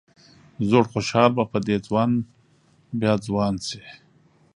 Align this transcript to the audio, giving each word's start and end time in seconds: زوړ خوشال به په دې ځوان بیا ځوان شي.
زوړ 0.69 0.85
خوشال 0.91 1.29
به 1.37 1.43
په 1.51 1.57
دې 1.67 1.75
ځوان 1.87 2.11
بیا 2.99 3.13
ځوان 3.25 3.53
شي. 3.67 3.83